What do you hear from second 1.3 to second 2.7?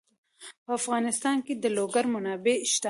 کې د لوگر منابع